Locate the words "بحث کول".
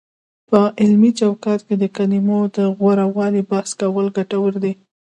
3.51-4.05